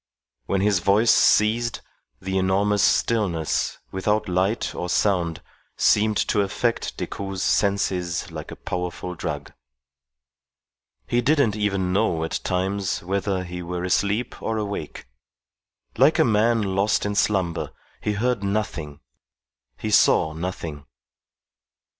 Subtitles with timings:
[0.47, 1.83] When his voice ceased,
[2.19, 5.43] the enormous stillness, without light or sound,
[5.77, 9.53] seemed to affect Decoud's senses like a powerful drug.
[11.05, 15.05] He didn't even know at times whether he were asleep or awake.
[15.95, 17.71] Like a man lost in slumber,
[18.01, 19.01] he heard nothing,
[19.77, 20.87] he saw nothing.